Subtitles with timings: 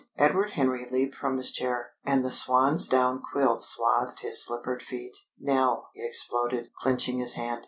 [0.17, 5.15] Edward Henry leaped from his chair, and the swansdown quilt swathed his slippered feet.
[5.39, 7.59] "Nell," he exploded, clenching his hand.